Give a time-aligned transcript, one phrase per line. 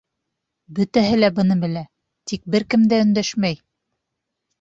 [0.77, 1.83] Бөтәһе лә быны белә,
[2.31, 3.61] тик бер кем дә өндәшмәй.